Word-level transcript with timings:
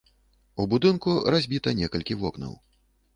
У 0.61 0.65
будынку 0.71 1.13
разбіта 1.35 1.73
некалькі 1.81 2.17
вокнаў. 2.23 2.57